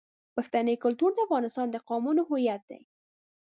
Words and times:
پښتني 0.35 0.75
کلتور 0.83 1.11
د 1.15 1.19
افغانستان 1.27 1.67
د 1.71 1.77
قومونو 1.87 2.21
هویت 2.29 2.61
دی. 2.69 2.81